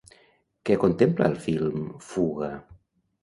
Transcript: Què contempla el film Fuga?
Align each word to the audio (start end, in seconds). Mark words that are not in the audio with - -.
Què 0.69 0.77
contempla 0.83 1.27
el 1.31 1.37
film 1.45 1.85
Fuga? 2.09 2.51